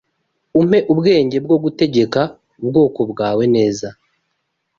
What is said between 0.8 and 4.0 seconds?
ubwenge bwo gutegeka ubwoko bwawe neza.’